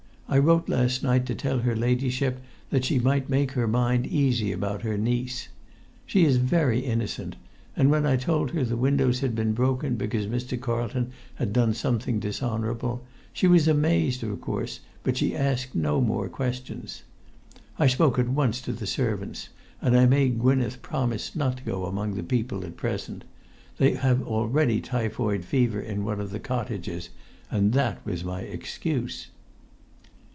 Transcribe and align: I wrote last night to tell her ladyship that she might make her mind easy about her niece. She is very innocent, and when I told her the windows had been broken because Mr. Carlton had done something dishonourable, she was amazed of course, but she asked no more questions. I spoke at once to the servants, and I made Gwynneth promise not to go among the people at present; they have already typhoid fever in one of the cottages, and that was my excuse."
I 0.33 0.37
wrote 0.39 0.69
last 0.69 1.03
night 1.03 1.25
to 1.25 1.35
tell 1.35 1.59
her 1.59 1.75
ladyship 1.75 2.39
that 2.69 2.85
she 2.85 2.99
might 2.99 3.27
make 3.27 3.51
her 3.51 3.67
mind 3.67 4.07
easy 4.07 4.53
about 4.53 4.83
her 4.83 4.97
niece. 4.97 5.49
She 6.05 6.23
is 6.23 6.37
very 6.37 6.79
innocent, 6.79 7.35
and 7.75 7.91
when 7.91 8.05
I 8.05 8.15
told 8.15 8.51
her 8.51 8.63
the 8.63 8.77
windows 8.77 9.19
had 9.19 9.35
been 9.35 9.51
broken 9.51 9.95
because 9.97 10.27
Mr. 10.27 10.57
Carlton 10.57 11.11
had 11.35 11.51
done 11.51 11.73
something 11.73 12.21
dishonourable, 12.21 13.03
she 13.33 13.45
was 13.45 13.67
amazed 13.67 14.23
of 14.23 14.39
course, 14.39 14.79
but 15.03 15.17
she 15.17 15.35
asked 15.35 15.75
no 15.75 15.99
more 15.99 16.29
questions. 16.29 17.03
I 17.77 17.87
spoke 17.87 18.17
at 18.17 18.29
once 18.29 18.61
to 18.61 18.71
the 18.71 18.87
servants, 18.87 19.49
and 19.81 19.97
I 19.99 20.05
made 20.05 20.39
Gwynneth 20.39 20.81
promise 20.81 21.35
not 21.35 21.57
to 21.57 21.63
go 21.63 21.85
among 21.87 22.13
the 22.15 22.23
people 22.23 22.63
at 22.63 22.77
present; 22.77 23.25
they 23.79 23.95
have 23.95 24.25
already 24.25 24.79
typhoid 24.79 25.43
fever 25.43 25.81
in 25.81 26.05
one 26.05 26.21
of 26.21 26.29
the 26.31 26.39
cottages, 26.39 27.09
and 27.51 27.73
that 27.73 28.05
was 28.05 28.23
my 28.23 28.43
excuse." 28.43 29.27